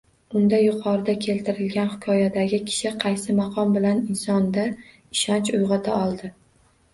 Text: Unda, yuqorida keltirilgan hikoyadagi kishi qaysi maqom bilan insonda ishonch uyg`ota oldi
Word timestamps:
Unda, 0.37 0.59
yuqorida 0.61 1.13
keltirilgan 1.25 1.91
hikoyadagi 1.91 2.59
kishi 2.69 2.93
qaysi 3.03 3.37
maqom 3.41 3.77
bilan 3.77 4.01
insonda 4.15 4.65
ishonch 5.19 5.53
uyg`ota 5.61 5.97
oldi 6.01 6.33